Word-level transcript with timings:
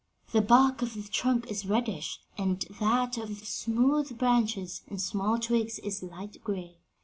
The 0.31 0.41
bark 0.41 0.81
of 0.81 0.95
the 0.95 1.03
trunk 1.03 1.45
is 1.45 1.63
reddish, 1.67 2.21
and 2.35 2.61
that 2.79 3.19
of 3.19 3.39
the 3.39 3.45
smooth 3.45 4.17
branches 4.17 4.81
and 4.87 4.99
small 4.99 5.37
twigs 5.37 5.77
is 5.77 6.01
light 6.01 6.43
gray. 6.43 6.79